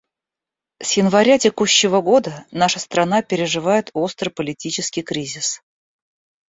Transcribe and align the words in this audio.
С 0.81 0.93
января 0.97 1.37
текущего 1.37 2.01
года 2.01 2.43
наша 2.49 2.79
страна 2.79 3.21
переживает 3.21 3.91
острый 3.93 4.29
политический 4.29 5.03
кризис. 5.03 5.61